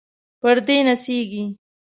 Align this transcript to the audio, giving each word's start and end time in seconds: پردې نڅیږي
پردې 0.41 0.77
نڅیږي 0.87 1.43